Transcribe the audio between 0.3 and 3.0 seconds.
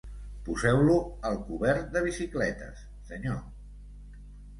Poseu-lo al cobert de bicicletes,